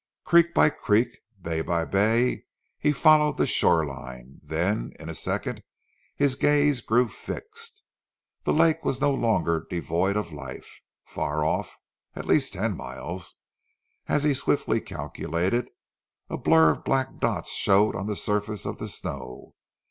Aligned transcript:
Creek 0.23 0.55
by 0.55 0.69
creek, 0.71 1.19
bay 1.39 1.61
by 1.61 1.85
bay, 1.85 2.45
he 2.79 2.91
followed 2.91 3.37
the 3.37 3.45
shore 3.45 3.85
line, 3.85 4.39
then, 4.41 4.93
in 4.99 5.09
a 5.09 5.13
second, 5.13 5.61
his 6.15 6.35
gaze 6.35 6.81
grew 6.81 7.07
fixed. 7.07 7.83
The 8.41 8.51
lake 8.51 8.83
was 8.83 8.99
no 8.99 9.13
longer 9.13 9.67
devoid 9.69 10.17
of 10.17 10.33
life. 10.33 10.79
Far 11.05 11.45
off, 11.45 11.77
at 12.15 12.25
least 12.25 12.53
ten 12.53 12.75
miles, 12.75 13.35
as 14.07 14.23
he 14.23 14.33
swiftly 14.33 14.81
calculated, 14.81 15.69
a 16.31 16.37
blur 16.39 16.71
of 16.71 16.83
black 16.83 17.19
dots 17.19 17.51
showed 17.51 17.95
on 17.95 18.07
the 18.07 18.15
surface 18.15 18.65
of 18.65 18.79
the 18.79 18.87
snow. 18.87 19.53